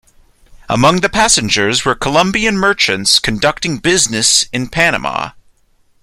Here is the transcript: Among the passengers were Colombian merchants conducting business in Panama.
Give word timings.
Among 0.67 1.01
the 1.01 1.09
passengers 1.09 1.85
were 1.85 1.93
Colombian 1.93 2.57
merchants 2.57 3.19
conducting 3.19 3.77
business 3.77 4.45
in 4.51 4.67
Panama. 4.67 5.33